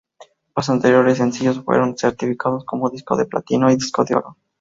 [0.57, 4.35] Los anteriores sencillos, fueron certificados como disco de platino y disco de oro.